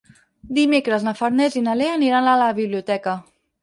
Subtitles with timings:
[0.57, 3.19] Dimecres na Farners i na Lea aniran a la biblioteca.